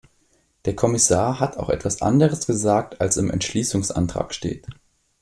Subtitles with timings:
[0.65, 4.65] Der Kommissar hat auch etwas anderes gesagt als im Entschließungsantrag steht.